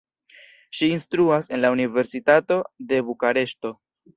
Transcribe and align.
Ŝi 0.77 0.89
instruas 0.93 1.51
en 1.57 1.63
la 1.65 1.71
Universitato 1.77 2.61
de 2.93 3.03
Bukareŝto. 3.11 3.77